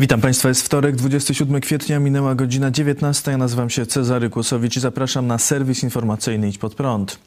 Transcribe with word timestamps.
Witam 0.00 0.20
Państwa, 0.20 0.48
jest 0.48 0.62
wtorek, 0.62 0.96
27 0.96 1.60
kwietnia, 1.60 2.00
minęła 2.00 2.34
godzina 2.34 2.70
19. 2.70 3.30
Ja 3.30 3.38
nazywam 3.38 3.70
się 3.70 3.86
Cezary 3.86 4.30
Kłosowicz 4.30 4.76
i 4.76 4.80
zapraszam 4.80 5.26
na 5.26 5.38
serwis 5.38 5.82
informacyjny 5.82 6.48
Idź 6.48 6.58
Pod 6.58 6.74
Prąd. 6.74 7.18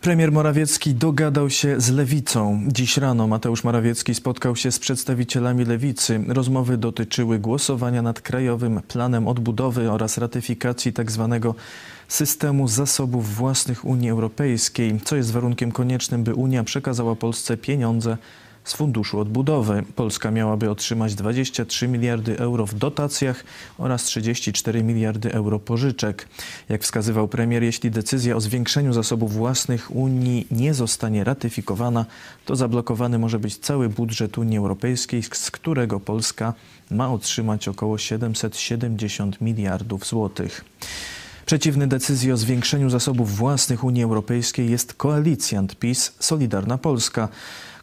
Premier 0.00 0.32
Morawiecki 0.32 0.94
dogadał 0.94 1.50
się 1.50 1.80
z 1.80 1.90
Lewicą. 1.90 2.62
Dziś 2.68 2.96
rano 2.96 3.26
Mateusz 3.26 3.64
Morawiecki 3.64 4.14
spotkał 4.14 4.56
się 4.56 4.72
z 4.72 4.78
przedstawicielami 4.78 5.64
Lewicy. 5.64 6.24
Rozmowy 6.28 6.76
dotyczyły 6.76 7.38
głosowania 7.38 8.02
nad 8.02 8.20
Krajowym 8.20 8.80
Planem 8.88 9.28
Odbudowy 9.28 9.90
oraz 9.90 10.18
ratyfikacji 10.18 10.92
tzw. 10.92 11.38
Tak 11.42 11.52
systemu 12.08 12.68
zasobów 12.68 13.34
własnych 13.34 13.84
Unii 13.84 14.10
Europejskiej, 14.10 15.00
co 15.04 15.16
jest 15.16 15.32
warunkiem 15.32 15.72
koniecznym, 15.72 16.24
by 16.24 16.34
Unia 16.34 16.64
przekazała 16.64 17.16
Polsce 17.16 17.56
pieniądze 17.56 18.16
z 18.64 18.74
Funduszu 18.74 19.20
Odbudowy. 19.20 19.82
Polska 19.96 20.30
miałaby 20.30 20.70
otrzymać 20.70 21.14
23 21.14 21.88
miliardy 21.88 22.38
euro 22.38 22.66
w 22.66 22.74
dotacjach 22.74 23.44
oraz 23.78 24.04
34 24.04 24.82
miliardy 24.82 25.32
euro 25.32 25.58
pożyczek. 25.58 26.28
Jak 26.68 26.82
wskazywał 26.82 27.28
premier, 27.28 27.62
jeśli 27.62 27.90
decyzja 27.90 28.36
o 28.36 28.40
zwiększeniu 28.40 28.92
zasobów 28.92 29.32
własnych 29.32 29.96
Unii 29.96 30.46
nie 30.50 30.74
zostanie 30.74 31.24
ratyfikowana, 31.24 32.06
to 32.44 32.56
zablokowany 32.56 33.18
może 33.18 33.38
być 33.38 33.56
cały 33.56 33.88
budżet 33.88 34.38
Unii 34.38 34.58
Europejskiej, 34.58 35.22
z 35.22 35.50
którego 35.50 36.00
Polska 36.00 36.54
ma 36.90 37.12
otrzymać 37.12 37.68
około 37.68 37.98
770 37.98 39.40
miliardów 39.40 40.06
złotych. 40.06 40.64
Przeciwny 41.46 41.86
decyzji 41.86 42.32
o 42.32 42.36
zwiększeniu 42.36 42.90
zasobów 42.90 43.36
własnych 43.36 43.84
Unii 43.84 44.02
Europejskiej 44.02 44.70
jest 44.70 44.94
koalicjant 44.94 45.76
PiS 45.76 46.12
Solidarna 46.18 46.78
Polska 46.78 47.28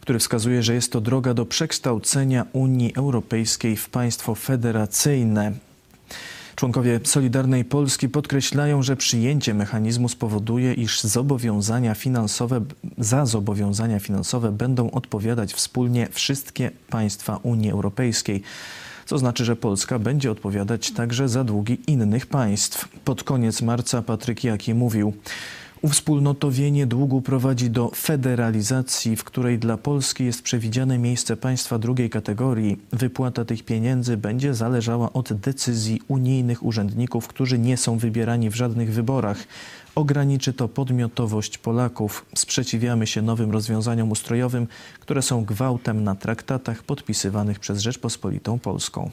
który 0.02 0.20
wskazuje, 0.20 0.64
że 0.64 0.74
jest 0.74 0.92
to 0.92 1.02
droga 1.02 1.34
do 1.34 1.46
przekształcenia 1.46 2.46
Unii 2.54 2.96
Europejskiej 2.96 3.76
w 3.76 3.90
państwo 3.90 4.36
federacyjne. 4.36 5.52
Członkowie 6.56 7.00
Solidarnej 7.04 7.66
Polski 7.66 8.10
podkreślają, 8.10 8.84
że 8.84 8.96
przyjęcie 8.96 9.54
mechanizmu 9.54 10.10
spowoduje, 10.10 10.74
iż 10.74 11.02
zobowiązania 11.02 11.96
finansowe, 11.96 12.62
za 12.98 13.26
zobowiązania 13.26 14.00
finansowe 14.00 14.52
będą 14.52 14.92
odpowiadać 14.92 15.54
wspólnie 15.54 16.08
wszystkie 16.12 16.72
państwa 16.90 17.40
Unii 17.44 17.72
Europejskiej 17.72 18.44
co 19.06 19.18
znaczy, 19.18 19.46
że 19.46 19.56
Polska 19.56 20.00
będzie 20.00 20.32
odpowiadać 20.32 20.92
także 20.92 21.30
za 21.30 21.44
długi 21.44 21.78
innych 21.88 22.26
państw. 22.26 22.88
Pod 23.06 23.24
koniec 23.24 23.62
marca 23.62 24.02
Patryk 24.02 24.44
Jaki 24.44 24.74
mówił: 24.74 25.14
Uwspólnotowienie 25.82 26.88
długu 26.88 27.22
prowadzi 27.22 27.70
do 27.70 27.92
federalizacji, 27.96 29.16
w 29.16 29.24
której 29.24 29.60
dla 29.60 29.78
Polski 29.78 30.26
jest 30.26 30.42
przewidziane 30.42 30.98
miejsce 30.98 31.38
państwa 31.38 31.80
drugiej 31.80 32.10
kategorii. 32.10 32.80
Wypłata 32.92 33.46
tych 33.46 33.64
pieniędzy 33.64 34.18
będzie 34.18 34.54
zależała 34.54 35.14
od 35.14 35.34
decyzji 35.34 36.02
unijnych 36.08 36.64
urzędników, 36.64 37.28
którzy 37.28 37.60
nie 37.60 37.78
są 37.78 37.98
wybierani 37.98 38.50
w 38.50 38.56
żadnych 38.56 38.94
wyborach. 38.94 39.38
Ograniczy 39.96 40.54
to 40.54 40.68
podmiotowość 40.68 41.58
Polaków. 41.58 42.26
Sprzeciwiamy 42.36 43.08
się 43.08 43.22
nowym 43.22 43.52
rozwiązaniom 43.52 44.12
ustrojowym, 44.12 44.68
które 45.00 45.22
są 45.22 45.46
gwałtem 45.46 46.04
na 46.04 46.16
traktatach 46.16 46.84
podpisywanych 46.84 47.60
przez 47.60 47.80
Rzeczpospolitą 47.80 48.60
Polską. 48.60 49.12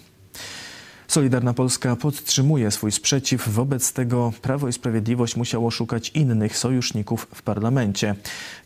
Solidarna 1.08 1.54
Polska 1.54 1.96
podtrzymuje 1.96 2.70
swój 2.70 2.92
sprzeciw. 2.92 3.48
Wobec 3.48 3.92
tego 3.92 4.32
Prawo 4.42 4.68
i 4.68 4.72
Sprawiedliwość 4.72 5.36
musiało 5.36 5.70
szukać 5.70 6.08
innych 6.08 6.56
sojuszników 6.56 7.26
w 7.34 7.42
parlamencie. 7.42 8.14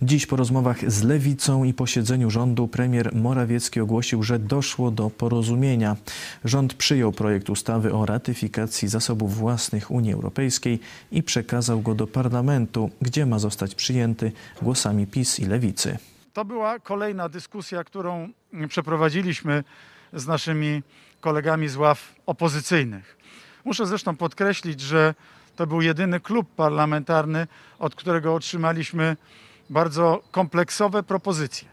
Dziś 0.03 0.27
po 0.27 0.37
rozmowach 0.37 0.91
z 0.91 1.03
Lewicą 1.03 1.65
i 1.65 1.75
posiedzeniu 1.75 2.31
rządu 2.31 2.69
premier 2.69 3.15
Morawiecki 3.15 3.81
ogłosił, 3.81 4.23
że 4.23 4.39
doszło 4.39 4.91
do 4.91 5.11
porozumienia. 5.11 5.97
Rząd 6.45 6.75
przyjął 6.75 7.13
projekt 7.13 7.51
ustawy 7.51 7.93
o 7.93 8.07
ratyfikacji 8.07 8.89
zasobów 8.89 9.37
własnych 9.37 9.91
Unii 9.91 10.13
Europejskiej 10.13 10.81
i 11.13 11.23
przekazał 11.23 11.81
go 11.81 11.95
do 11.95 12.07
parlamentu, 12.07 12.91
gdzie 13.03 13.27
ma 13.27 13.39
zostać 13.39 13.75
przyjęty 13.75 14.33
głosami 14.63 15.07
PiS 15.07 15.41
i 15.41 15.47
Lewicy. 15.47 15.99
To 16.33 16.45
była 16.45 16.79
kolejna 16.79 17.29
dyskusja, 17.29 17.85
którą 17.85 18.29
przeprowadziliśmy 18.69 19.65
z 20.13 20.27
naszymi 20.27 20.83
kolegami 21.21 21.69
z 21.69 21.77
ław 21.77 22.15
opozycyjnych. 22.27 23.17
Muszę 23.65 23.87
zresztą 23.87 24.17
podkreślić, 24.17 24.81
że 24.81 25.15
to 25.57 25.67
był 25.67 25.83
jedyny 25.83 26.21
klub 26.21 26.55
parlamentarny, 26.55 27.47
od 27.79 27.95
którego 27.95 28.35
otrzymaliśmy 28.35 29.17
bardzo 29.71 30.23
kompleksowe 30.31 31.03
propozycje. 31.03 31.69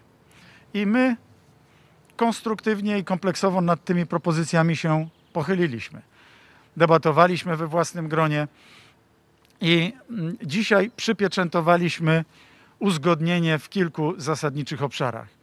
I 0.74 0.86
my 0.86 1.16
konstruktywnie 2.16 3.00
i 3.00 3.04
kompleksowo 3.04 3.62
nad 3.62 3.84
tymi 3.84 4.06
propozycjami 4.06 4.76
się 4.76 5.10
pochyliliśmy. 5.34 6.02
Debatowaliśmy 6.78 7.58
we 7.58 7.68
własnym 7.68 8.08
gronie 8.08 8.48
i 9.62 9.94
mm, 10.10 10.38
dzisiaj 10.44 10.92
przypieczętowaliśmy 10.96 12.26
uzgodnienie 12.80 13.60
w 13.60 13.70
kilku 13.70 14.14
zasadniczych 14.18 14.84
obszarach. 14.84 15.39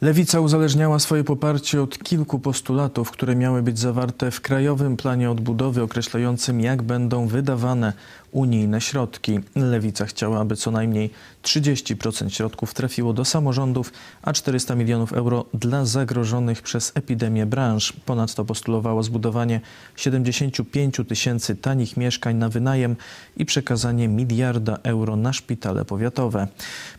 Lewica 0.00 0.40
uzależniała 0.40 0.98
swoje 0.98 1.24
poparcie 1.24 1.82
od 1.82 1.98
kilku 1.98 2.38
postulatów, 2.38 3.10
które 3.10 3.36
miały 3.36 3.62
być 3.62 3.78
zawarte 3.78 4.30
w 4.30 4.40
Krajowym 4.40 4.96
Planie 4.96 5.30
Odbudowy 5.30 5.82
określającym, 5.82 6.60
jak 6.60 6.82
będą 6.82 7.26
wydawane 7.26 7.92
unijne 8.30 8.80
środki. 8.80 9.40
Lewica 9.56 10.06
chciała, 10.06 10.40
aby 10.40 10.56
co 10.56 10.70
najmniej 10.70 11.10
30% 11.42 12.28
środków 12.28 12.74
trafiło 12.74 13.12
do 13.12 13.24
samorządów, 13.24 13.92
a 14.22 14.32
400 14.32 14.74
milionów 14.74 15.12
euro 15.12 15.44
dla 15.54 15.84
zagrożonych 15.84 16.62
przez 16.62 16.92
epidemię 16.94 17.46
branż. 17.46 17.92
Ponadto 17.92 18.44
postulowała 18.44 19.02
zbudowanie 19.02 19.60
75 19.96 20.96
tysięcy 21.08 21.56
tanich 21.56 21.96
mieszkań 21.96 22.36
na 22.36 22.48
wynajem 22.48 22.96
i 23.36 23.44
przekazanie 23.44 24.08
miliarda 24.08 24.78
euro 24.82 25.16
na 25.16 25.32
szpitale 25.32 25.84
powiatowe. 25.84 26.48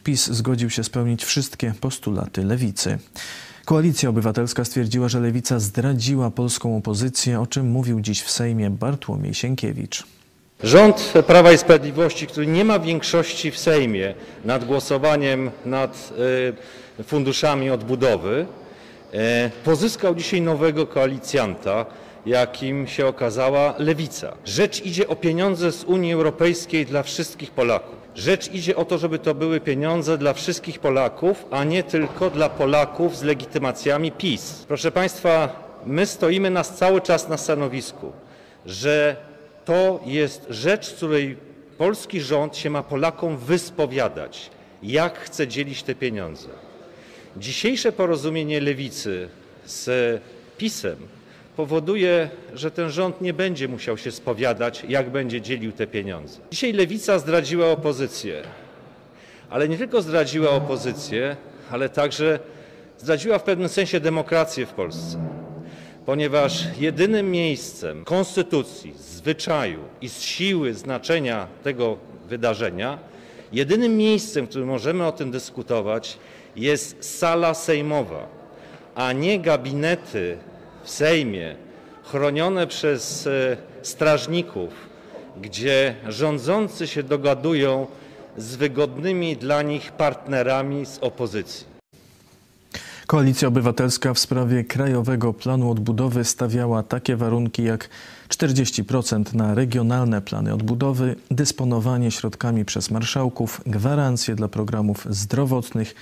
PiS 0.03 0.27
zgodził 0.27 0.69
się 0.69 0.83
spełnić 0.83 1.23
wszystkie 1.25 1.73
postulaty 1.81 2.43
lewicy. 2.43 2.88
Koalicja 3.65 4.09
Obywatelska 4.09 4.65
stwierdziła, 4.65 5.09
że 5.09 5.19
lewica 5.19 5.59
zdradziła 5.59 6.31
polską 6.31 6.77
opozycję, 6.77 7.39
o 7.39 7.47
czym 7.47 7.67
mówił 7.67 8.01
dziś 8.01 8.21
w 8.21 8.31
Sejmie 8.31 8.69
Bartłomiej 8.69 9.33
Sienkiewicz. 9.33 10.03
Rząd 10.63 11.13
Prawa 11.27 11.51
i 11.51 11.57
Sprawiedliwości, 11.57 12.27
który 12.27 12.47
nie 12.47 12.65
ma 12.65 12.79
większości 12.79 13.51
w 13.51 13.57
Sejmie 13.57 14.13
nad 14.45 14.65
głosowaniem 14.65 15.51
nad 15.65 16.13
e, 16.99 17.03
funduszami 17.03 17.69
odbudowy, 17.69 18.45
e, 19.13 19.49
pozyskał 19.63 20.15
dzisiaj 20.15 20.41
nowego 20.41 20.87
koalicjanta, 20.87 21.85
jakim 22.25 22.87
się 22.87 23.07
okazała 23.07 23.75
lewica. 23.77 24.35
Rzecz 24.45 24.85
idzie 24.85 25.07
o 25.07 25.15
pieniądze 25.15 25.71
z 25.71 25.83
Unii 25.83 26.13
Europejskiej 26.13 26.85
dla 26.85 27.03
wszystkich 27.03 27.51
Polaków. 27.51 27.98
Rzecz 28.15 28.51
idzie 28.51 28.75
o 28.75 28.85
to, 28.85 28.97
żeby 28.97 29.19
to 29.19 29.35
były 29.35 29.59
pieniądze 29.59 30.17
dla 30.17 30.33
wszystkich 30.33 30.79
Polaków, 30.79 31.45
a 31.51 31.63
nie 31.63 31.83
tylko 31.83 32.29
dla 32.29 32.49
Polaków 32.49 33.17
z 33.17 33.23
legitymacjami 33.23 34.11
PiS. 34.11 34.65
Proszę 34.67 34.91
Państwa, 34.91 35.63
my 35.85 36.05
stoimy 36.05 36.49
nas 36.49 36.75
cały 36.75 37.01
czas 37.01 37.29
na 37.29 37.37
stanowisku, 37.37 38.11
że 38.65 39.15
to 39.65 39.99
jest 40.05 40.45
rzecz, 40.49 40.93
której 40.93 41.37
polski 41.77 42.21
rząd 42.21 42.57
się 42.57 42.69
ma 42.69 42.83
Polakom 42.83 43.37
wyspowiadać, 43.37 44.49
jak 44.83 45.19
chce 45.19 45.47
dzielić 45.47 45.83
te 45.83 45.95
pieniądze. 45.95 46.49
Dzisiejsze 47.37 47.91
porozumienie 47.91 48.61
lewicy 48.61 49.29
z 49.65 50.21
PiSem 50.57 50.97
powoduje, 51.59 52.29
że 52.53 52.71
ten 52.71 52.89
rząd 52.89 53.21
nie 53.21 53.33
będzie 53.33 53.67
musiał 53.67 53.97
się 53.97 54.11
spowiadać, 54.11 54.85
jak 54.89 55.09
będzie 55.09 55.41
dzielił 55.41 55.71
te 55.71 55.87
pieniądze. 55.87 56.39
Dzisiaj 56.51 56.73
lewica 56.73 57.19
zdradziła 57.19 57.67
opozycję, 57.67 58.41
ale 59.49 59.69
nie 59.69 59.77
tylko 59.77 60.01
zdradziła 60.01 60.49
opozycję, 60.49 61.35
ale 61.71 61.89
także 61.89 62.39
zdradziła 62.97 63.39
w 63.39 63.43
pewnym 63.43 63.69
sensie 63.69 63.99
demokrację 63.99 64.65
w 64.65 64.73
Polsce 64.73 65.17
ponieważ 66.05 66.65
jedynym 66.79 67.31
miejscem 67.31 68.05
konstytucji, 68.05 68.93
zwyczaju 68.97 69.79
i 70.01 70.09
siły 70.09 70.73
znaczenia 70.73 71.47
tego 71.63 71.97
wydarzenia, 72.29 72.99
jedynym 73.51 73.97
miejscem, 73.97 74.45
w 74.45 74.49
którym 74.49 74.67
możemy 74.67 75.05
o 75.05 75.11
tym 75.11 75.31
dyskutować, 75.31 76.17
jest 76.55 77.17
sala 77.17 77.53
sejmowa, 77.53 78.27
a 78.95 79.13
nie 79.13 79.39
gabinety 79.39 80.37
w 80.83 80.89
Sejmie 80.89 81.55
chronione 82.03 82.67
przez 82.67 83.27
e, 83.27 83.57
strażników, 83.81 84.69
gdzie 85.41 85.95
rządzący 86.07 86.87
się 86.87 87.03
dogadują 87.03 87.87
z 88.37 88.55
wygodnymi 88.55 89.37
dla 89.37 89.61
nich 89.61 89.91
partnerami 89.91 90.85
z 90.85 90.97
opozycji. 90.97 91.69
Koalicja 93.07 93.47
Obywatelska 93.47 94.13
w 94.13 94.19
sprawie 94.19 94.63
Krajowego 94.63 95.33
Planu 95.33 95.71
Odbudowy 95.71 96.23
stawiała 96.23 96.83
takie 96.83 97.15
warunki 97.15 97.63
jak 97.63 97.89
40% 98.29 99.33
na 99.33 99.55
regionalne 99.55 100.21
plany 100.21 100.53
odbudowy, 100.53 101.15
dysponowanie 101.31 102.11
środkami 102.11 102.65
przez 102.65 102.91
marszałków, 102.91 103.61
gwarancje 103.65 104.35
dla 104.35 104.47
programów 104.47 105.07
zdrowotnych 105.09 105.95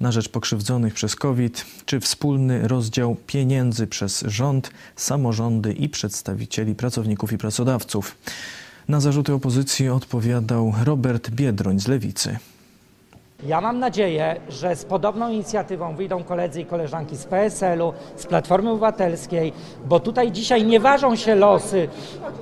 na 0.00 0.12
rzecz 0.12 0.28
pokrzywdzonych 0.28 0.94
przez 0.94 1.16
COVID, 1.16 1.66
czy 1.86 2.00
wspólny 2.00 2.68
rozdział 2.68 3.16
pieniędzy 3.26 3.86
przez 3.86 4.20
rząd, 4.20 4.70
samorządy 4.96 5.72
i 5.72 5.88
przedstawicieli 5.88 6.74
pracowników 6.74 7.32
i 7.32 7.38
pracodawców. 7.38 8.16
Na 8.88 9.00
zarzuty 9.00 9.34
opozycji 9.34 9.88
odpowiadał 9.88 10.74
Robert 10.84 11.30
Biedroń 11.30 11.80
z 11.80 11.88
Lewicy. 11.88 12.38
Ja 13.46 13.60
mam 13.60 13.78
nadzieję, 13.78 14.40
że 14.48 14.76
z 14.76 14.84
podobną 14.84 15.30
inicjatywą 15.30 15.96
wyjdą 15.96 16.24
koledzy 16.24 16.60
i 16.60 16.66
koleżanki 16.66 17.16
z 17.16 17.24
PSL-u, 17.24 17.92
z 18.16 18.26
Platformy 18.26 18.70
Obywatelskiej, 18.70 19.52
bo 19.86 20.00
tutaj 20.00 20.32
dzisiaj 20.32 20.64
nie 20.64 20.80
ważą 20.80 21.16
się 21.16 21.34
losy, 21.34 21.88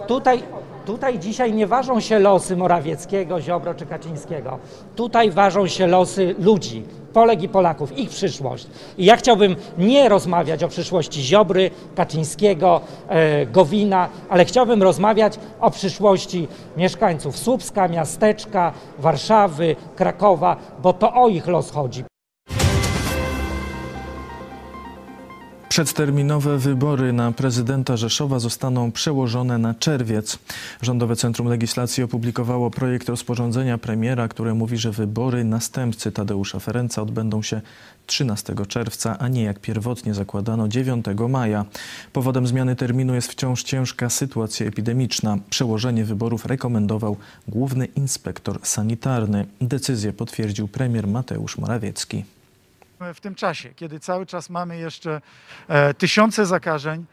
tutaj, 0.07 0.43
tutaj 0.87 1.19
dzisiaj 1.19 1.53
nie 1.53 1.67
ważą 1.67 2.01
się 2.01 2.19
losy 2.19 2.57
Morawieckiego, 2.57 3.41
Ziobro 3.41 3.75
czy 3.75 3.87
Kaczyńskiego. 3.87 4.59
Tutaj 4.97 5.31
ważą 5.31 5.67
się 5.67 5.87
losy 5.87 6.35
ludzi, 6.39 6.85
Polek 7.13 7.43
i 7.43 7.49
Polaków, 7.49 7.99
ich 7.99 8.11
przyszłość. 8.11 8.67
I 8.99 9.05
ja 9.05 9.17
chciałbym 9.17 9.57
nie 9.79 10.09
rozmawiać 10.09 10.65
o 10.65 10.69
przyszłości 10.69 11.23
Ziobry, 11.23 11.71
Kaczyńskiego, 11.95 12.81
e, 13.09 13.47
Gowina, 13.47 14.09
ale 14.29 14.45
chciałbym 14.45 14.83
rozmawiać 14.83 15.39
o 15.61 15.71
przyszłości 15.71 16.49
mieszkańców 16.77 17.39
Słupska, 17.39 17.89
miasteczka, 17.89 18.73
Warszawy, 18.99 19.77
Krakowa, 19.97 20.57
bo 20.83 20.93
to 20.93 21.15
o 21.15 21.29
ich 21.29 21.47
los 21.47 21.71
chodzi. 21.71 22.10
Przedterminowe 25.71 26.59
wybory 26.59 27.13
na 27.13 27.33
prezydenta 27.33 27.97
Rzeszowa 27.97 28.39
zostaną 28.39 28.93
przełożone 28.93 29.59
na 29.59 29.75
czerwiec. 29.75 30.39
Rządowe 30.83 31.17
Centrum 31.17 31.49
Legislacji 31.49 32.03
opublikowało 32.03 32.71
projekt 32.71 33.09
rozporządzenia 33.09 33.79
premiera, 33.79 34.29
które 34.29 34.55
mówi, 34.55 34.77
że 34.77 34.93
wybory 34.93 35.45
następcy 35.45 36.13
Tadeusza 36.13 36.59
Ferenca 36.59 37.03
odbędą 37.03 37.43
się 37.43 37.61
13 38.07 38.55
czerwca, 38.69 39.19
a 39.19 39.29
nie 39.29 39.43
jak 39.43 39.61
pierwotnie 39.61 40.15
zakładano 40.15 40.69
9 40.69 41.07
maja. 41.29 41.65
Powodem 42.13 42.47
zmiany 42.47 42.77
terminu 42.77 43.15
jest 43.15 43.33
wciąż 43.33 43.63
ciężka 43.63 44.11
sytuacja 44.11 44.67
epidemiczna. 44.67 45.39
Przełożenie 45.51 46.05
wyborów 46.05 46.47
rekomendował 46.47 47.17
główny 47.49 47.87
inspektor 47.87 48.59
sanitarny. 48.63 49.47
Decyzję 49.61 50.13
potwierdził 50.13 50.69
premier 50.69 51.07
Mateusz 51.07 51.59
Morawiecki 51.59 52.25
w 53.15 53.21
tym 53.21 53.35
czasie, 53.35 53.75
kiedy 53.75 54.01
cały 54.01 54.27
czas 54.27 54.51
mamy 54.51 54.79
jeszcze 54.79 55.21
e, 55.69 55.95
tysiące 55.95 56.47
zakażeń, 56.47 57.07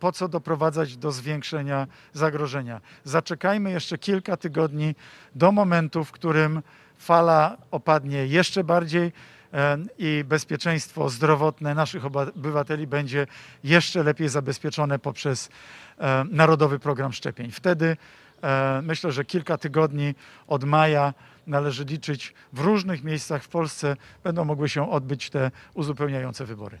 po 0.00 0.12
co 0.12 0.28
doprowadzać 0.28 0.96
do 0.96 1.12
zwiększenia 1.12 1.86
zagrożenia. 2.12 2.80
Zaczekajmy 3.04 3.70
jeszcze 3.70 3.98
kilka 3.98 4.36
tygodni 4.36 4.94
do 5.34 5.52
momentu, 5.52 6.04
w 6.04 6.12
którym 6.12 6.62
fala 6.98 7.56
opadnie 7.70 8.26
jeszcze 8.26 8.64
bardziej 8.64 9.12
i 9.98 10.24
bezpieczeństwo 10.28 11.08
zdrowotne 11.08 11.74
naszych 11.74 12.04
obywateli 12.04 12.86
będzie 12.86 13.26
jeszcze 13.64 14.02
lepiej 14.02 14.28
zabezpieczone 14.28 14.98
poprzez 14.98 15.48
Narodowy 16.30 16.78
Program 16.78 17.12
Szczepień. 17.12 17.50
Wtedy 17.50 17.86
e, 17.86 17.96
myślę, 18.82 19.12
że 19.12 19.24
kilka 19.24 19.58
tygodni 19.58 20.14
od 20.46 20.64
maja 20.64 21.14
należy 21.46 21.84
liczyć 21.84 22.34
w 22.52 22.60
różnych 22.60 23.04
miejscach 23.04 23.42
w 23.42 23.48
Polsce 23.48 23.96
będą 24.24 24.44
mogły 24.44 24.68
się 24.68 24.90
odbyć 24.90 25.30
te 25.30 25.50
uzupełniające 25.74 26.44
wybory. 26.44 26.78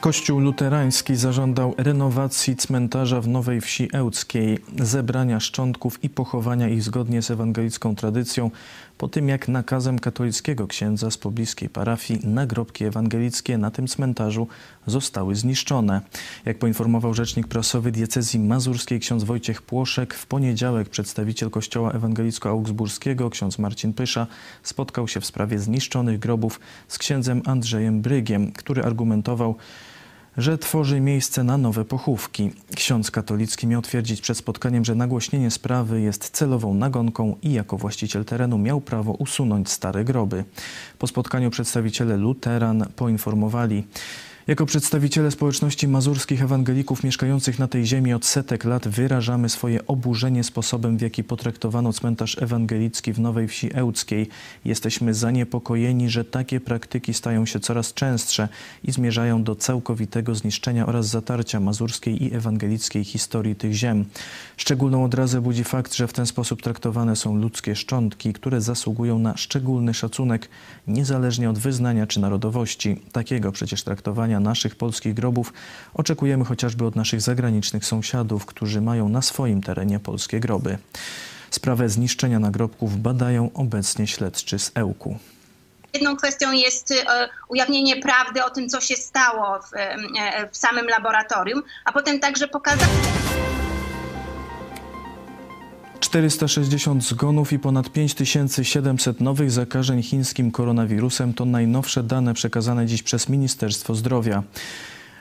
Kościół 0.00 0.40
luterański 0.40 1.16
zażądał 1.16 1.74
renowacji 1.78 2.56
cmentarza 2.56 3.20
w 3.20 3.28
Nowej 3.28 3.60
Wsi 3.60 3.88
Ełckiej, 3.92 4.58
zebrania 4.78 5.40
szczątków 5.40 6.04
i 6.04 6.08
pochowania 6.08 6.68
ich 6.68 6.82
zgodnie 6.82 7.22
z 7.22 7.30
ewangelicką 7.30 7.96
tradycją, 7.96 8.50
po 8.98 9.08
tym 9.08 9.28
jak 9.28 9.48
nakazem 9.48 9.98
katolickiego 9.98 10.66
księdza 10.66 11.10
z 11.10 11.18
pobliskiej 11.18 11.68
parafii 11.68 12.20
nagrobki 12.26 12.84
ewangelickie 12.84 13.58
na 13.58 13.70
tym 13.70 13.86
cmentarzu 13.86 14.48
zostały 14.86 15.34
zniszczone. 15.34 16.00
Jak 16.44 16.58
poinformował 16.58 17.14
rzecznik 17.14 17.46
prasowy 17.46 17.92
diecezji 17.92 18.40
mazurskiej 18.40 19.00
ksiądz 19.00 19.24
Wojciech 19.24 19.62
Płoszek, 19.62 20.14
w 20.14 20.26
poniedziałek 20.26 20.88
przedstawiciel 20.88 21.50
kościoła 21.50 21.92
ewangelicko-augsburskiego 21.92 23.30
ksiądz 23.30 23.58
Marcin 23.58 23.92
Pysza 23.92 24.26
spotkał 24.62 25.08
się 25.08 25.20
w 25.20 25.26
sprawie 25.26 25.58
zniszczonych 25.58 26.18
grobów 26.18 26.60
z 26.88 26.98
księdzem 26.98 27.42
Andrzejem 27.44 28.00
Brygiem, 28.00 28.52
który 28.52 28.82
argumentował, 28.82 29.56
że 30.38 30.58
tworzy 30.58 31.00
miejsce 31.00 31.44
na 31.44 31.58
nowe 31.58 31.84
pochówki. 31.84 32.50
Ksiądz 32.76 33.10
katolicki 33.10 33.66
miał 33.66 33.82
twierdzić 33.82 34.20
przed 34.20 34.38
spotkaniem, 34.38 34.84
że 34.84 34.94
nagłośnienie 34.94 35.50
sprawy 35.50 36.00
jest 36.00 36.30
celową 36.30 36.74
nagonką 36.74 37.36
i 37.42 37.52
jako 37.52 37.76
właściciel 37.76 38.24
terenu 38.24 38.58
miał 38.58 38.80
prawo 38.80 39.12
usunąć 39.12 39.70
stare 39.70 40.04
groby. 40.04 40.44
Po 40.98 41.06
spotkaniu 41.06 41.50
przedstawiciele 41.50 42.16
luteran 42.16 42.86
poinformowali, 42.96 43.84
jako 44.48 44.66
przedstawiciele 44.66 45.30
społeczności 45.30 45.88
mazurskich 45.88 46.42
ewangelików 46.42 47.04
mieszkających 47.04 47.58
na 47.58 47.68
tej 47.68 47.86
ziemi 47.86 48.14
od 48.14 48.24
setek 48.24 48.64
lat 48.64 48.88
wyrażamy 48.88 49.48
swoje 49.48 49.86
oburzenie 49.86 50.44
sposobem, 50.44 50.98
w 50.98 51.00
jaki 51.00 51.24
potraktowano 51.24 51.92
cmentarz 51.92 52.42
ewangelicki 52.42 53.12
w 53.12 53.20
Nowej 53.20 53.48
Wsi 53.48 53.70
Ełckiej. 53.74 54.28
Jesteśmy 54.64 55.14
zaniepokojeni, 55.14 56.10
że 56.10 56.24
takie 56.24 56.60
praktyki 56.60 57.14
stają 57.14 57.46
się 57.46 57.60
coraz 57.60 57.94
częstsze 57.94 58.48
i 58.84 58.92
zmierzają 58.92 59.42
do 59.42 59.56
całkowitego 59.56 60.34
zniszczenia 60.34 60.86
oraz 60.86 61.06
zatarcia 61.06 61.60
mazurskiej 61.60 62.24
i 62.24 62.34
ewangelickiej 62.34 63.04
historii 63.04 63.56
tych 63.56 63.72
ziem. 63.72 64.04
Szczególną 64.56 65.04
odrazę 65.04 65.40
budzi 65.40 65.64
fakt, 65.64 65.94
że 65.94 66.08
w 66.08 66.12
ten 66.12 66.26
sposób 66.26 66.62
traktowane 66.62 67.16
są 67.16 67.36
ludzkie 67.36 67.76
szczątki, 67.76 68.32
które 68.32 68.60
zasługują 68.60 69.18
na 69.18 69.36
szczególny 69.36 69.94
szacunek, 69.94 70.48
niezależnie 70.86 71.50
od 71.50 71.58
wyznania 71.58 72.06
czy 72.06 72.20
narodowości. 72.20 72.96
Takiego 73.12 73.52
przecież 73.52 73.82
traktowania 73.82 74.37
naszych 74.40 74.76
polskich 74.76 75.14
grobów 75.14 75.52
oczekujemy 75.94 76.44
chociażby 76.44 76.84
od 76.84 76.96
naszych 76.96 77.20
zagranicznych 77.20 77.84
sąsiadów, 77.84 78.46
którzy 78.46 78.80
mają 78.80 79.08
na 79.08 79.22
swoim 79.22 79.62
terenie 79.62 80.00
polskie 80.00 80.40
groby. 80.40 80.78
Sprawę 81.50 81.88
zniszczenia 81.88 82.38
nagrobków 82.38 83.02
badają 83.02 83.50
obecnie 83.54 84.06
śledczy 84.06 84.58
z 84.58 84.72
Ełku. 84.74 85.18
Jedną 85.94 86.16
kwestią 86.16 86.52
jest 86.52 86.90
e, 86.90 87.28
ujawnienie 87.48 88.02
prawdy 88.02 88.44
o 88.44 88.50
tym, 88.50 88.68
co 88.68 88.80
się 88.80 88.96
stało 88.96 89.60
w, 89.62 89.76
e, 89.76 90.48
w 90.52 90.56
samym 90.56 90.86
laboratorium, 90.86 91.62
a 91.84 91.92
potem 91.92 92.20
także 92.20 92.48
pokazanie. 92.48 93.27
460 96.08 97.04
zgonów 97.04 97.52
i 97.52 97.58
ponad 97.58 97.92
5700 97.92 99.20
nowych 99.20 99.50
zakażeń 99.50 100.02
chińskim 100.02 100.50
koronawirusem 100.50 101.34
to 101.34 101.44
najnowsze 101.44 102.02
dane 102.02 102.34
przekazane 102.34 102.86
dziś 102.86 103.02
przez 103.02 103.28
Ministerstwo 103.28 103.94
Zdrowia. 103.94 104.42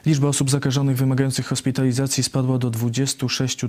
Liczba 0.05 0.27
osób 0.27 0.49
zakażonych 0.49 0.97
wymagających 0.97 1.45
hospitalizacji 1.47 2.23
spadła 2.23 2.57
do 2.57 2.69
26 2.69 3.59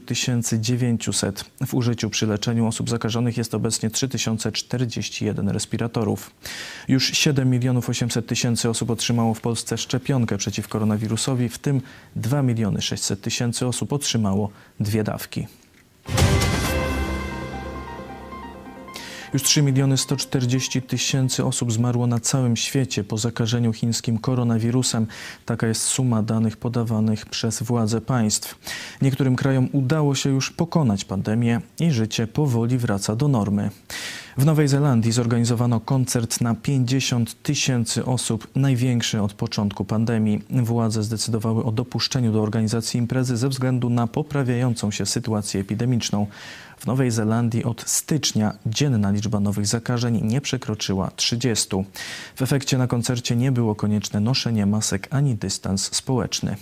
900. 0.61 1.45
W 1.67 1.75
użyciu 1.75 2.11
przy 2.11 2.27
leczeniu 2.27 2.67
osób 2.67 2.91
zakażonych 2.91 3.37
jest 3.37 3.55
obecnie 3.55 3.91
3041 3.91 5.49
respiratorów. 5.49 6.31
Już 6.89 7.13
7 7.13 7.51
milionów 7.51 7.89
800 7.89 8.27
tysięcy 8.27 8.69
osób 8.69 8.91
otrzymało 8.91 9.35
w 9.35 9.41
Polsce 9.41 9.79
szczepionkę 9.79 10.37
przeciw 10.37 10.69
koronawirusowi, 10.69 11.49
w 11.49 11.59
tym 11.59 11.81
2 12.17 12.43
miliony 12.43 12.83
600 12.83 13.21
tysięcy 13.21 13.67
osób 13.67 13.93
otrzymało 13.93 14.51
dwie 14.81 15.05
dawki. 15.05 15.47
Już 19.33 19.43
3 19.43 19.63
miliony 19.63 19.97
140 19.97 20.83
tysięcy 20.83 21.45
osób 21.45 21.73
zmarło 21.73 22.07
na 22.07 22.21
całym 22.21 22.57
świecie 22.57 23.05
po 23.05 23.19
zakażeniu 23.19 23.73
chińskim 23.73 24.19
koronawirusem. 24.19 25.07
Taka 25.47 25.67
jest 25.67 25.83
suma 25.83 26.23
danych 26.23 26.57
podawanych 26.57 27.27
przez 27.27 27.63
władze 27.63 28.01
państw. 28.01 28.59
Niektórym 29.03 29.37
krajom 29.37 29.69
udało 29.73 30.15
się 30.15 30.31
już 30.31 30.51
pokonać 30.51 31.05
pandemię 31.05 31.61
i 31.81 31.91
życie 31.91 32.27
powoli 32.27 32.79
wraca 32.79 33.17
do 33.17 33.29
normy. 33.29 33.71
W 34.39 34.45
Nowej 34.45 34.69
Zelandii 34.69 35.13
zorganizowano 35.13 35.81
koncert 35.81 36.41
na 36.41 36.55
50 36.55 37.43
tysięcy 37.43 38.05
osób, 38.05 38.49
największy 38.55 39.23
od 39.23 39.33
początku 39.33 39.85
pandemii. 39.85 40.43
Władze 40.51 41.03
zdecydowały 41.03 41.65
o 41.65 41.73
dopuszczeniu 41.73 42.33
do 42.33 42.43
organizacji 42.43 42.99
imprezy 42.99 43.37
ze 43.37 43.49
względu 43.49 43.91
na 43.91 44.07
poprawiającą 44.07 44.91
się 44.91 45.07
sytuację 45.07 45.61
epidemiczną. 45.61 46.27
W 46.79 46.87
Nowej 46.87 47.11
Zelandii 47.11 47.65
od 47.65 47.83
stycznia 47.91 48.53
dzienna 48.67 49.11
liczba 49.11 49.41
nowych 49.41 49.67
zakażeń 49.67 50.21
nie 50.23 50.41
przekroczyła 50.41 51.11
30. 51.17 51.69
W 52.37 52.43
efekcie 52.43 52.79
na 52.79 52.87
koncercie 52.87 53.37
nie 53.37 53.53
było 53.53 53.75
konieczne 53.75 54.21
noszenie 54.21 54.67
masek 54.67 55.09
ani 55.11 55.35
dystans 55.35 55.95
społeczny. 55.95 56.57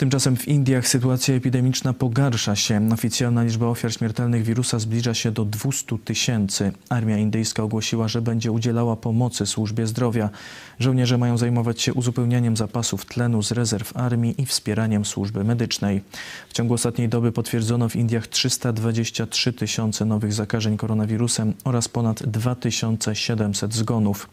Tymczasem 0.00 0.36
w 0.36 0.48
Indiach 0.48 0.88
sytuacja 0.88 1.34
epidemiczna 1.34 1.92
pogarsza 1.92 2.56
się. 2.56 2.88
Oficjalna 2.92 3.42
liczba 3.42 3.66
ofiar 3.66 3.92
śmiertelnych 3.92 4.44
wirusa 4.44 4.78
zbliża 4.78 5.14
się 5.14 5.30
do 5.30 5.44
200 5.44 5.98
tysięcy. 5.98 6.72
Armia 6.88 7.18
indyjska 7.18 7.62
ogłosiła, 7.62 8.08
że 8.08 8.22
będzie 8.22 8.52
udzielała 8.52 8.96
pomocy 8.96 9.46
służbie 9.46 9.86
zdrowia. 9.86 10.30
Żołnierze 10.78 11.18
mają 11.18 11.38
zajmować 11.38 11.82
się 11.82 11.94
uzupełnianiem 11.94 12.56
zapasów 12.56 13.04
tlenu 13.04 13.42
z 13.42 13.52
rezerw 13.52 13.96
armii 13.96 14.42
i 14.42 14.46
wspieraniem 14.46 15.04
służby 15.04 15.44
medycznej. 15.44 16.02
W 16.48 16.52
ciągu 16.52 16.74
ostatniej 16.74 17.08
doby 17.08 17.32
potwierdzono 17.32 17.88
w 17.88 17.96
Indiach 17.96 18.26
323 18.26 19.52
tysiące 19.52 20.04
nowych 20.04 20.32
zakażeń 20.32 20.76
koronawirusem 20.76 21.54
oraz 21.64 21.88
ponad 21.88 22.22
2700 22.22 23.74
zgonów. 23.74 24.28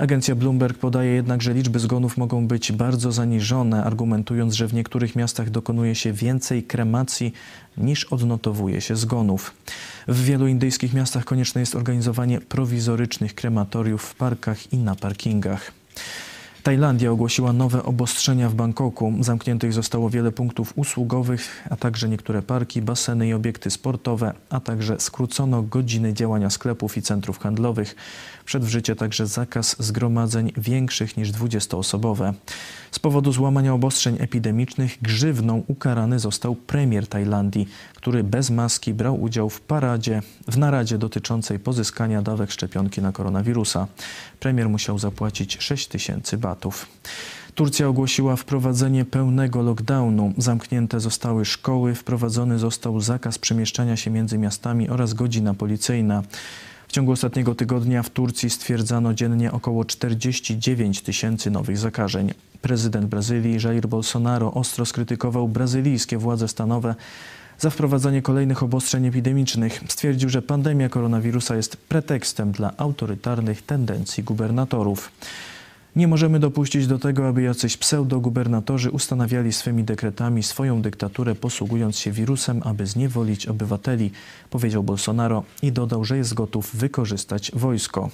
Agencja 0.00 0.34
Bloomberg 0.34 0.78
podaje 0.78 1.10
jednak, 1.10 1.42
że 1.42 1.54
liczby 1.54 1.78
zgonów 1.78 2.16
mogą 2.16 2.48
być 2.48 2.72
bardzo 2.72 3.12
zaniżone, 3.12 3.84
argumentując, 3.84 4.54
że 4.54 4.68
w 4.68 4.74
niektórych 4.74 5.16
miastach 5.16 5.50
dokonuje 5.50 5.94
się 5.94 6.12
więcej 6.12 6.62
kremacji 6.62 7.32
niż 7.76 8.04
odnotowuje 8.04 8.80
się 8.80 8.96
zgonów. 8.96 9.54
W 10.08 10.24
wielu 10.24 10.46
indyjskich 10.46 10.94
miastach 10.94 11.24
konieczne 11.24 11.60
jest 11.60 11.74
organizowanie 11.74 12.40
prowizorycznych 12.40 13.34
krematoriów 13.34 14.02
w 14.02 14.14
parkach 14.14 14.72
i 14.72 14.76
na 14.76 14.94
parkingach. 14.94 15.72
Tajlandia 16.70 17.12
ogłosiła 17.12 17.52
nowe 17.52 17.82
obostrzenia 17.82 18.48
w 18.48 18.54
Bangkoku. 18.54 19.14
Zamkniętych 19.20 19.72
zostało 19.72 20.10
wiele 20.10 20.32
punktów 20.32 20.72
usługowych, 20.76 21.66
a 21.70 21.76
także 21.76 22.08
niektóre 22.08 22.42
parki, 22.42 22.82
baseny 22.82 23.28
i 23.28 23.32
obiekty 23.32 23.70
sportowe, 23.70 24.34
a 24.50 24.60
także 24.60 25.00
skrócono 25.00 25.62
godziny 25.62 26.14
działania 26.14 26.50
sklepów 26.50 26.96
i 26.96 27.02
centrów 27.02 27.38
handlowych. 27.38 27.96
Wszedł 28.44 28.66
w 28.66 28.68
życie 28.68 28.96
także 28.96 29.26
zakaz 29.26 29.76
zgromadzeń 29.78 30.52
większych 30.56 31.16
niż 31.16 31.32
20-osobowe. 31.32 32.32
Z 32.90 32.98
powodu 32.98 33.32
złamania 33.32 33.74
obostrzeń 33.74 34.16
epidemicznych 34.20 34.98
grzywną 35.02 35.62
ukarany 35.68 36.18
został 36.18 36.54
premier 36.54 37.06
Tajlandii, 37.06 37.68
który 37.94 38.24
bez 38.24 38.50
maski 38.50 38.94
brał 38.94 39.22
udział 39.22 39.50
w 39.50 39.60
paradzie, 39.60 40.22
w 40.48 40.58
naradzie 40.58 40.98
dotyczącej 40.98 41.58
pozyskania 41.58 42.22
dawek 42.22 42.50
szczepionki 42.50 43.02
na 43.02 43.12
koronawirusa. 43.12 43.86
Premier 44.40 44.68
musiał 44.68 44.98
zapłacić 44.98 45.62
6 45.62 45.88
tysięcy 45.88 46.38
batów. 46.60 46.86
Turcja 47.54 47.88
ogłosiła 47.88 48.36
wprowadzenie 48.36 49.04
pełnego 49.04 49.62
lockdownu. 49.62 50.32
Zamknięte 50.38 51.00
zostały 51.00 51.44
szkoły, 51.44 51.94
wprowadzony 51.94 52.58
został 52.58 53.00
zakaz 53.00 53.38
przemieszczania 53.38 53.96
się 53.96 54.10
między 54.10 54.38
miastami 54.38 54.88
oraz 54.88 55.14
godzina 55.14 55.54
policyjna. 55.54 56.22
W 56.88 56.92
ciągu 56.92 57.12
ostatniego 57.12 57.54
tygodnia 57.54 58.02
w 58.02 58.10
Turcji 58.10 58.50
stwierdzano 58.50 59.14
dziennie 59.14 59.52
około 59.52 59.84
49 59.84 61.02
tysięcy 61.02 61.50
nowych 61.50 61.78
zakażeń. 61.78 62.32
Prezydent 62.62 63.06
Brazylii 63.06 63.58
Jair 63.64 63.88
Bolsonaro 63.88 64.52
ostro 64.54 64.86
skrytykował 64.86 65.48
brazylijskie 65.48 66.18
władze 66.18 66.48
stanowe 66.48 66.94
za 67.58 67.70
wprowadzanie 67.70 68.22
kolejnych 68.22 68.62
obostrzeń 68.62 69.06
epidemicznych. 69.06 69.80
Stwierdził, 69.88 70.28
że 70.28 70.42
pandemia 70.42 70.88
koronawirusa 70.88 71.56
jest 71.56 71.76
pretekstem 71.76 72.52
dla 72.52 72.72
autorytarnych 72.76 73.62
tendencji 73.62 74.24
gubernatorów. 74.24 75.10
Nie 75.96 76.08
możemy 76.08 76.38
dopuścić 76.38 76.86
do 76.86 76.98
tego, 76.98 77.28
aby 77.28 77.42
jacyś 77.42 77.76
pseudogubernatorzy 77.76 78.90
ustanawiali 78.90 79.52
swymi 79.52 79.84
dekretami 79.84 80.42
swoją 80.42 80.82
dyktaturę, 80.82 81.34
posługując 81.34 81.98
się 81.98 82.12
wirusem, 82.12 82.60
aby 82.64 82.86
zniewolić 82.86 83.46
obywateli, 83.46 84.10
powiedział 84.50 84.82
Bolsonaro 84.82 85.44
i 85.62 85.72
dodał, 85.72 86.04
że 86.04 86.16
jest 86.16 86.34
gotów 86.34 86.76
wykorzystać 86.76 87.50
wojsko. 87.54 88.10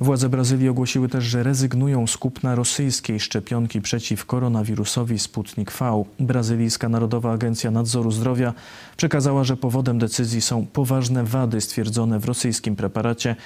Władze 0.00 0.28
Brazylii 0.28 0.68
ogłosiły 0.68 1.08
też, 1.08 1.24
że 1.24 1.42
rezygnują 1.42 2.06
z 2.06 2.16
kupna 2.16 2.54
rosyjskiej 2.54 3.20
szczepionki 3.20 3.80
przeciw 3.80 4.26
koronawirusowi 4.26 5.18
Sputnik 5.18 5.72
V. 5.72 6.04
Brazylijska 6.20 6.88
Narodowa 6.88 7.32
Agencja 7.32 7.70
Nadzoru 7.70 8.10
Zdrowia 8.10 8.54
przekazała, 8.96 9.44
że 9.44 9.56
powodem 9.56 9.98
decyzji 9.98 10.40
są 10.40 10.66
poważne 10.66 11.24
wady 11.24 11.60
stwierdzone 11.60 12.18
w 12.18 12.24
rosyjskim 12.24 12.76
preparacie, 12.76 13.36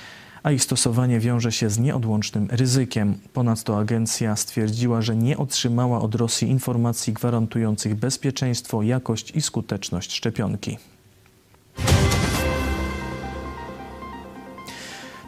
a 0.45 0.53
ich 0.53 0.63
stosowanie 0.63 1.21
wiąże 1.21 1.53
się 1.53 1.71
z 1.71 1.79
nieodłącznym 1.79 2.49
ryzykiem. 2.51 3.15
Ponadto 3.33 3.79
agencja 3.79 4.37
stwierdziła, 4.37 5.03
że 5.03 5.17
nie 5.17 5.37
otrzymała 5.39 6.01
od 6.01 6.15
Rosji 6.15 6.49
informacji 6.49 7.13
gwarantujących 7.13 7.95
bezpieczeństwo, 7.95 8.83
jakość 8.83 9.31
i 9.31 9.43
skuteczność 9.43 10.13
szczepionki. 10.13 10.79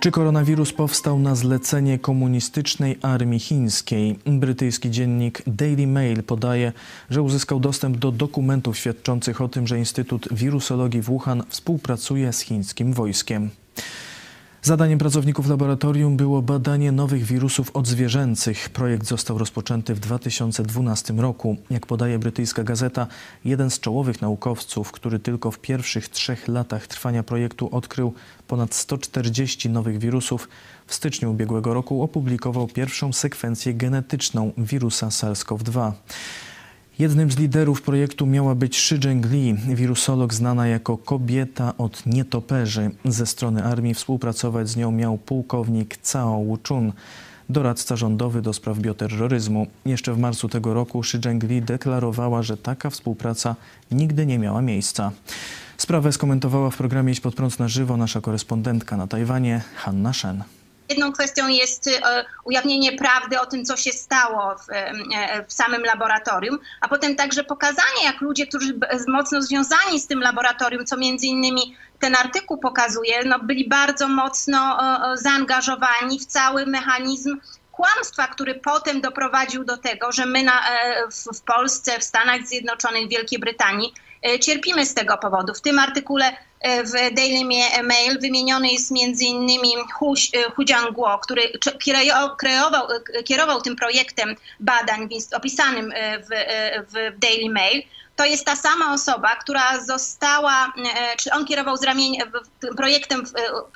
Czy 0.00 0.10
koronawirus 0.10 0.72
powstał 0.72 1.18
na 1.18 1.34
zlecenie 1.34 1.98
komunistycznej 1.98 2.98
armii 3.02 3.40
chińskiej? 3.40 4.18
Brytyjski 4.26 4.90
dziennik 4.90 5.42
Daily 5.46 5.86
Mail 5.86 6.22
podaje, 6.22 6.72
że 7.10 7.22
uzyskał 7.22 7.60
dostęp 7.60 7.96
do 7.96 8.12
dokumentów 8.12 8.78
świadczących 8.78 9.40
o 9.40 9.48
tym, 9.48 9.66
że 9.66 9.78
Instytut 9.78 10.28
Wirusologii 10.30 11.02
w 11.02 11.04
Wuhan 11.04 11.42
współpracuje 11.48 12.32
z 12.32 12.40
chińskim 12.40 12.92
wojskiem. 12.92 13.50
Zadaniem 14.66 14.98
pracowników 14.98 15.48
laboratorium 15.48 16.16
było 16.16 16.42
badanie 16.42 16.92
nowych 16.92 17.24
wirusów 17.24 17.70
odzwierzęcych. 17.76 18.68
Projekt 18.68 19.06
został 19.06 19.38
rozpoczęty 19.38 19.94
w 19.94 20.00
2012 20.00 21.12
roku. 21.12 21.56
Jak 21.70 21.86
podaje 21.86 22.18
brytyjska 22.18 22.64
gazeta, 22.64 23.06
jeden 23.44 23.70
z 23.70 23.80
czołowych 23.80 24.22
naukowców, 24.22 24.92
który 24.92 25.18
tylko 25.18 25.50
w 25.50 25.58
pierwszych 25.58 26.08
trzech 26.08 26.48
latach 26.48 26.86
trwania 26.86 27.22
projektu 27.22 27.68
odkrył 27.72 28.14
ponad 28.48 28.74
140 28.74 29.70
nowych 29.70 29.98
wirusów, 29.98 30.48
w 30.86 30.94
styczniu 30.94 31.30
ubiegłego 31.30 31.74
roku 31.74 32.02
opublikował 32.02 32.66
pierwszą 32.66 33.12
sekwencję 33.12 33.74
genetyczną 33.74 34.52
wirusa 34.58 35.08
SARS-CoV-2. 35.08 35.92
Jednym 36.98 37.30
z 37.30 37.38
liderów 37.38 37.82
projektu 37.82 38.26
miała 38.26 38.54
być 38.54 38.76
Shi 38.76 38.96
Zhengli, 38.96 39.54
wirusolog 39.54 40.34
znana 40.34 40.66
jako 40.66 40.98
kobieta 40.98 41.76
od 41.78 42.06
nietoperzy. 42.06 42.90
Ze 43.04 43.26
strony 43.26 43.64
armii 43.64 43.94
współpracować 43.94 44.68
z 44.68 44.76
nią 44.76 44.90
miał 44.90 45.18
pułkownik 45.18 45.98
Cao 46.12 46.38
Wu-chun, 46.44 46.92
doradca 47.48 47.96
rządowy 47.96 48.42
do 48.42 48.52
spraw 48.52 48.78
bioterroryzmu. 48.78 49.66
Jeszcze 49.86 50.14
w 50.14 50.18
marcu 50.18 50.48
tego 50.48 50.74
roku 50.74 51.02
Shi 51.02 51.18
Zhengli 51.18 51.62
deklarowała, 51.62 52.42
że 52.42 52.56
taka 52.56 52.90
współpraca 52.90 53.56
nigdy 53.90 54.26
nie 54.26 54.38
miała 54.38 54.62
miejsca. 54.62 55.12
Sprawę 55.78 56.12
skomentowała 56.12 56.70
w 56.70 56.76
programie 56.76 57.12
Idź 57.12 57.20
pod 57.20 57.34
prąd 57.34 57.58
na 57.58 57.68
żywo 57.68 57.96
nasza 57.96 58.20
korespondentka 58.20 58.96
na 58.96 59.06
Tajwanie, 59.06 59.62
Hanna 59.74 60.12
Shen. 60.12 60.44
Jedną 60.88 61.12
kwestią 61.12 61.48
jest 61.48 61.86
e, 61.86 62.24
ujawnienie 62.44 62.92
prawdy 62.92 63.40
o 63.40 63.46
tym, 63.46 63.64
co 63.64 63.76
się 63.76 63.92
stało 63.92 64.56
w, 64.58 64.72
e, 64.72 65.44
w, 65.48 65.52
samym 65.52 65.82
laboratorium, 65.82 66.58
a 66.80 66.88
potem 66.88 67.16
także 67.16 67.44
pokazanie, 67.44 68.04
jak 68.04 68.20
ludzie, 68.20 68.46
którzy 68.46 68.78
mocno 69.08 69.42
związani 69.42 70.00
z 70.00 70.06
tym 70.06 70.20
laboratorium, 70.20 70.86
co 70.86 70.96
między 70.96 71.26
innymi 71.26 71.76
ten 71.98 72.16
artykuł 72.16 72.58
pokazuje, 72.58 73.24
no 73.24 73.38
byli 73.38 73.68
bardzo 73.68 74.08
mocno 74.08 74.78
e, 74.80 75.18
zaangażowani 75.18 76.18
w 76.18 76.26
cały 76.26 76.66
mechanizm 76.66 77.40
kłamstwa, 77.76 78.26
który 78.28 78.54
potem 78.54 79.00
doprowadził 79.00 79.64
do 79.64 79.76
tego, 79.76 80.12
że 80.12 80.26
my 80.26 80.42
na, 80.42 80.62
w, 81.12 81.38
w 81.38 81.40
Polsce, 81.40 81.98
w 81.98 82.04
Stanach 82.04 82.46
Zjednoczonych, 82.46 83.06
w 83.06 83.10
Wielkiej 83.10 83.38
Brytanii 83.38 83.94
cierpimy 84.40 84.86
z 84.86 84.94
tego 84.94 85.18
powodu. 85.18 85.54
W 85.54 85.60
tym 85.60 85.78
artykule 85.78 86.36
w 86.84 87.14
Daily 87.14 87.44
Mail 87.82 88.20
wymieniony 88.20 88.68
jest 88.68 88.90
między 88.90 89.24
Hu, 89.94 90.14
Hu 90.56 90.62
Jianguo, 90.62 91.18
który 91.18 91.42
kreował, 92.38 92.88
kierował 93.24 93.62
tym 93.62 93.76
projektem 93.76 94.36
badań 94.60 95.08
opisanym 95.32 95.92
w, 96.22 96.28
w 96.92 97.18
Daily 97.18 97.50
Mail. 97.50 97.82
To 98.16 98.24
jest 98.24 98.44
ta 98.44 98.56
sama 98.56 98.94
osoba, 98.94 99.36
która 99.36 99.84
została, 99.84 100.72
czy 101.18 101.30
on 101.32 101.46
kierował 101.46 101.76
z 101.76 101.82
ramień, 101.82 102.18
projektem 102.76 103.24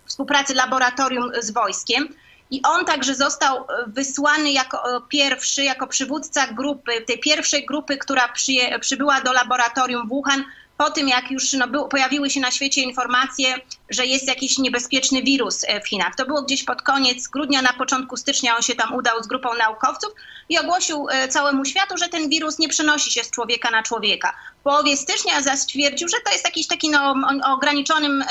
współpracy 0.06 0.54
laboratorium 0.54 1.30
z 1.40 1.50
wojskiem. 1.50 2.14
I 2.50 2.62
on 2.62 2.84
także 2.84 3.14
został 3.14 3.66
wysłany 3.86 4.52
jako 4.52 5.02
pierwszy, 5.08 5.64
jako 5.64 5.86
przywódca 5.86 6.46
grupy, 6.46 7.00
tej 7.00 7.18
pierwszej 7.18 7.66
grupy, 7.66 7.96
która 7.96 8.28
przyje, 8.28 8.78
przybyła 8.78 9.20
do 9.20 9.32
laboratorium 9.32 10.08
Wuhan 10.08 10.44
po 10.84 10.90
tym, 10.90 11.08
jak 11.08 11.30
już 11.30 11.52
no, 11.52 11.68
był, 11.68 11.88
pojawiły 11.88 12.30
się 12.30 12.40
na 12.40 12.50
świecie 12.50 12.80
informacje, 12.80 13.54
że 13.90 14.06
jest 14.06 14.28
jakiś 14.28 14.58
niebezpieczny 14.58 15.22
wirus 15.22 15.64
e, 15.64 15.80
w 15.80 15.88
Chinach. 15.88 16.14
To 16.14 16.26
było 16.26 16.42
gdzieś 16.42 16.64
pod 16.64 16.82
koniec 16.82 17.28
grudnia, 17.28 17.62
na 17.62 17.72
początku 17.72 18.16
stycznia 18.16 18.56
on 18.56 18.62
się 18.62 18.74
tam 18.74 18.94
udał 18.94 19.22
z 19.22 19.26
grupą 19.26 19.54
naukowców 19.54 20.12
i 20.48 20.58
ogłosił 20.58 21.08
e, 21.10 21.28
całemu 21.28 21.64
światu, 21.64 21.96
że 21.96 22.08
ten 22.08 22.28
wirus 22.28 22.58
nie 22.58 22.68
przenosi 22.68 23.10
się 23.10 23.24
z 23.24 23.30
człowieka 23.30 23.70
na 23.70 23.82
człowieka. 23.82 24.32
W 24.60 24.62
połowie 24.62 24.96
stycznia 24.96 25.42
zaś 25.42 25.58
stwierdził, 25.58 26.08
że 26.08 26.16
to 26.24 26.32
jest 26.32 26.44
jakiś 26.44 26.66
taki 26.66 26.90
no, 26.90 27.14
ograniczonym 27.44 28.24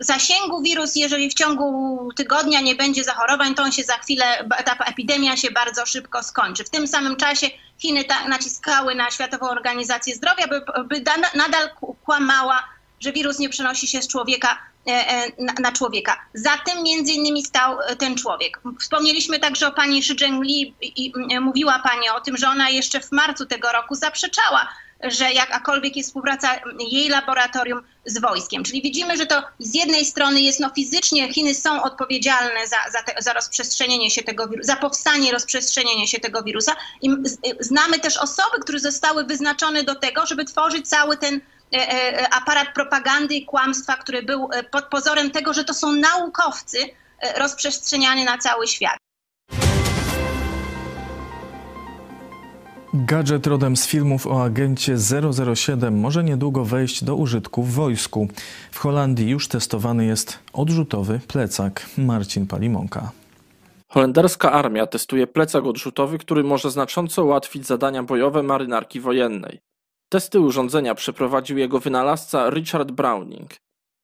zasięgu 0.00 0.62
wirus, 0.62 0.96
jeżeli 0.96 1.30
w 1.30 1.34
ciągu 1.34 2.08
tygodnia 2.16 2.60
nie 2.60 2.74
będzie 2.74 3.04
zachorowań, 3.04 3.54
to 3.54 3.62
on 3.62 3.72
się 3.72 3.82
za 3.82 3.94
chwilę, 3.94 4.48
ta 4.64 4.84
epidemia 4.84 5.36
się 5.36 5.50
bardzo 5.50 5.86
szybko 5.86 6.22
skończy. 6.22 6.64
W 6.64 6.70
tym 6.70 6.88
samym 6.88 7.16
czasie 7.16 7.46
Chiny 7.78 8.04
naciskały 8.28 8.94
na 8.94 9.10
Światową 9.10 9.48
Organizację 9.48 10.14
Zdrowia, 10.14 10.46
by, 10.46 10.62
by 10.84 11.04
nadal 11.34 11.70
kłamała, 12.04 12.64
że 13.00 13.12
wirus 13.12 13.38
nie 13.38 13.48
przenosi 13.48 13.86
się 13.86 14.02
z 14.02 14.08
człowieka 14.08 14.58
na, 15.38 15.52
na 15.60 15.72
człowieka. 15.72 16.16
Za 16.34 16.56
tym 16.66 16.82
między 16.82 17.12
innymi 17.12 17.42
stał 17.42 17.78
ten 17.98 18.16
człowiek. 18.16 18.60
Wspomnieliśmy 18.80 19.38
także 19.38 19.68
o 19.68 19.72
pani 19.72 20.02
Shi 20.02 20.16
Zhengli 20.18 20.74
i 20.80 21.12
mówiła 21.40 21.78
pani 21.78 22.08
o 22.08 22.20
tym, 22.20 22.36
że 22.36 22.48
ona 22.48 22.70
jeszcze 22.70 23.00
w 23.00 23.12
marcu 23.12 23.46
tego 23.46 23.72
roku 23.72 23.94
zaprzeczała 23.94 24.68
że 25.10 25.32
jakakolwiek 25.32 25.96
jest 25.96 26.08
współpraca 26.08 26.48
jej 26.78 27.08
laboratorium 27.08 27.82
z 28.06 28.20
wojskiem. 28.20 28.64
Czyli 28.64 28.82
widzimy, 28.82 29.16
że 29.16 29.26
to 29.26 29.42
z 29.58 29.74
jednej 29.74 30.04
strony 30.04 30.40
jest 30.40 30.60
no 30.60 30.70
fizycznie 30.70 31.32
Chiny 31.32 31.54
są 31.54 31.82
odpowiedzialne 31.82 32.66
za, 32.66 32.76
za, 32.92 33.02
te, 33.02 33.22
za 33.22 33.32
rozprzestrzenienie 33.32 34.10
się 34.10 34.22
tego 34.22 34.48
wirusa, 34.48 34.66
za 34.66 34.76
powstanie 34.76 35.32
rozprzestrzenienia 35.32 36.06
się 36.06 36.20
tego 36.20 36.42
wirusa 36.42 36.72
i 37.02 37.10
znamy 37.60 37.98
też 37.98 38.16
osoby, 38.16 38.60
które 38.60 38.80
zostały 38.80 39.24
wyznaczone 39.24 39.84
do 39.84 39.94
tego, 39.94 40.26
żeby 40.26 40.44
tworzyć 40.44 40.88
cały 40.88 41.16
ten 41.16 41.40
e, 41.72 41.76
e, 41.76 42.34
aparat 42.34 42.74
propagandy 42.74 43.34
i 43.34 43.44
kłamstwa, 43.44 43.96
który 43.96 44.22
był 44.22 44.48
e, 44.52 44.62
pod 44.62 44.84
pozorem 44.84 45.30
tego, 45.30 45.52
że 45.52 45.64
to 45.64 45.74
są 45.74 45.92
naukowcy 45.92 46.78
rozprzestrzeniany 47.36 48.24
na 48.24 48.38
cały 48.38 48.66
świat. 48.66 49.03
Gadżet 53.06 53.46
rodem 53.46 53.76
z 53.76 53.86
filmów 53.86 54.26
o 54.26 54.44
agencie 54.44 54.96
007 55.54 56.00
może 56.00 56.24
niedługo 56.24 56.64
wejść 56.64 57.04
do 57.04 57.16
użytku 57.16 57.62
w 57.62 57.70
wojsku. 57.70 58.28
W 58.70 58.78
Holandii 58.78 59.28
już 59.28 59.48
testowany 59.48 60.06
jest 60.06 60.38
odrzutowy 60.52 61.20
plecak. 61.28 61.86
Marcin 61.98 62.46
Palimonka. 62.46 63.10
Holenderska 63.88 64.52
armia 64.52 64.86
testuje 64.86 65.26
plecak 65.26 65.64
odrzutowy, 65.64 66.18
który 66.18 66.44
może 66.44 66.70
znacząco 66.70 67.24
ułatwić 67.24 67.66
zadania 67.66 68.02
bojowe 68.02 68.42
marynarki 68.42 69.00
wojennej. 69.00 69.60
Testy 70.08 70.40
urządzenia 70.40 70.94
przeprowadził 70.94 71.58
jego 71.58 71.80
wynalazca 71.80 72.50
Richard 72.50 72.90
Browning. 72.90 73.50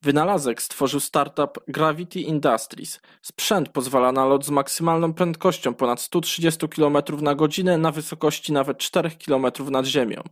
Wynalazek 0.03 0.63
stworzył 0.63 1.01
startup 1.01 1.65
Gravity 1.69 2.21
Industries. 2.21 3.01
Sprzęt 3.23 3.69
pozwala 3.69 4.13
na 4.13 4.25
lot 4.25 4.45
z 4.45 4.51
maksymalną 4.51 5.15
prędkością 5.15 5.75
ponad 5.75 6.01
130 6.01 6.69
km 6.69 6.97
na 7.23 7.35
godzinę 7.35 7.79
na 7.79 7.93
wysokości 7.93 8.53
nawet 8.53 8.79
4 8.79 9.11
km 9.11 9.47
nad 9.71 9.87
ziemią. 9.87 10.23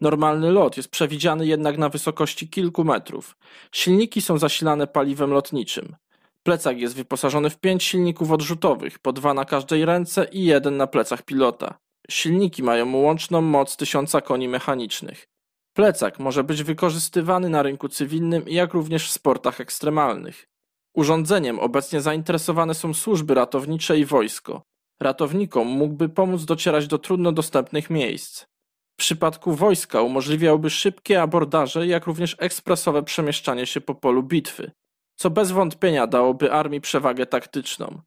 Normalny 0.00 0.50
lot 0.50 0.76
jest 0.76 0.88
przewidziany 0.88 1.46
jednak 1.46 1.78
na 1.78 1.88
wysokości 1.88 2.48
kilku 2.48 2.84
metrów. 2.84 3.36
Silniki 3.72 4.20
są 4.20 4.38
zasilane 4.38 4.86
paliwem 4.86 5.30
lotniczym. 5.30 5.96
Plecak 6.42 6.78
jest 6.78 6.94
wyposażony 6.94 7.50
w 7.50 7.58
pięć 7.58 7.84
silników 7.84 8.32
odrzutowych, 8.32 8.98
po 8.98 9.12
dwa 9.12 9.34
na 9.34 9.44
każdej 9.44 9.84
ręce 9.84 10.26
i 10.32 10.44
jeden 10.44 10.76
na 10.76 10.86
plecach 10.86 11.22
pilota. 11.22 11.78
Silniki 12.10 12.62
mają 12.62 12.96
łączną 12.96 13.40
moc 13.40 13.76
1000 13.76 14.12
koni 14.24 14.48
mechanicznych. 14.48 15.29
Plecak 15.74 16.18
może 16.18 16.44
być 16.44 16.62
wykorzystywany 16.62 17.48
na 17.48 17.62
rynku 17.62 17.88
cywilnym 17.88 18.42
jak 18.46 18.74
również 18.74 19.08
w 19.08 19.12
sportach 19.12 19.60
ekstremalnych. 19.60 20.46
Urządzeniem 20.94 21.58
obecnie 21.58 22.00
zainteresowane 22.00 22.74
są 22.74 22.94
służby 22.94 23.34
ratownicze 23.34 23.98
i 23.98 24.04
wojsko. 24.04 24.62
Ratownikom 25.00 25.66
mógłby 25.66 26.08
pomóc 26.08 26.44
docierać 26.44 26.86
do 26.86 26.98
trudno 26.98 27.32
dostępnych 27.32 27.90
miejsc. 27.90 28.44
W 28.92 28.96
przypadku 28.96 29.54
wojska 29.54 30.02
umożliwiałby 30.02 30.70
szybkie 30.70 31.22
abordaże, 31.22 31.86
jak 31.86 32.06
również 32.06 32.36
ekspresowe 32.38 33.02
przemieszczanie 33.02 33.66
się 33.66 33.80
po 33.80 33.94
polu 33.94 34.22
bitwy, 34.22 34.70
co 35.16 35.30
bez 35.30 35.50
wątpienia 35.50 36.06
dałoby 36.06 36.52
armii 36.52 36.80
przewagę 36.80 37.26
taktyczną. 37.26 38.00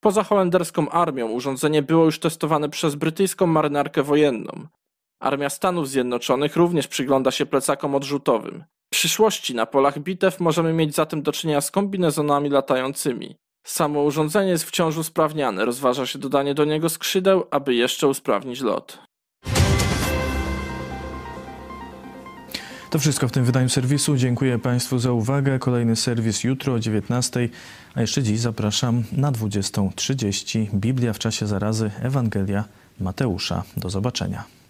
Poza 0.00 0.22
holenderską 0.22 0.88
armią 0.88 1.28
urządzenie 1.30 1.82
było 1.82 2.04
już 2.04 2.18
testowane 2.20 2.68
przez 2.68 2.94
brytyjską 2.94 3.46
marynarkę 3.46 4.02
wojenną. 4.02 4.66
Armia 5.22 5.50
Stanów 5.50 5.88
Zjednoczonych 5.88 6.56
również 6.56 6.88
przygląda 6.88 7.30
się 7.30 7.46
plecakom 7.46 7.94
odrzutowym. 7.94 8.64
W 8.86 8.90
przyszłości 8.90 9.54
na 9.54 9.66
polach 9.66 9.98
bitew 9.98 10.40
możemy 10.40 10.72
mieć 10.72 10.94
zatem 10.94 11.22
do 11.22 11.32
czynienia 11.32 11.60
z 11.60 11.70
kombinezonami 11.70 12.50
latającymi. 12.50 13.36
Samo 13.66 14.02
urządzenie 14.02 14.50
jest 14.50 14.64
wciąż 14.64 14.96
usprawniane, 14.96 15.64
rozważa 15.64 16.06
się 16.06 16.18
dodanie 16.18 16.54
do 16.54 16.64
niego 16.64 16.88
skrzydeł, 16.88 17.44
aby 17.50 17.74
jeszcze 17.74 18.08
usprawnić 18.08 18.60
lot. 18.60 18.98
To 22.90 22.98
wszystko 22.98 23.28
w 23.28 23.32
tym 23.32 23.44
wydaniu 23.44 23.68
serwisu. 23.68 24.16
Dziękuję 24.16 24.58
Państwu 24.58 24.98
za 24.98 25.12
uwagę. 25.12 25.58
Kolejny 25.58 25.96
serwis 25.96 26.44
jutro 26.44 26.74
o 26.74 26.76
19:00, 26.76 27.48
a 27.94 28.00
jeszcze 28.00 28.22
dziś 28.22 28.40
zapraszam 28.40 29.02
na 29.12 29.32
20.30. 29.32 30.66
Biblia 30.74 31.12
w 31.12 31.18
czasie 31.18 31.46
zarazy, 31.46 31.90
Ewangelia 32.02 32.64
Mateusza. 33.00 33.62
Do 33.76 33.90
zobaczenia. 33.90 34.61